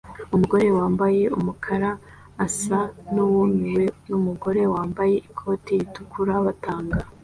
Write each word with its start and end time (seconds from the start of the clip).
Umugore 0.35 0.65
wambaye 0.77 1.23
umukara 1.37 1.89
asa 2.45 2.79
nuwumiwe 3.13 3.83
numugore 4.09 4.61
wambaye 4.73 5.15
ikoti 5.27 5.71
ritukura 5.79 6.33
batanga 6.45 6.99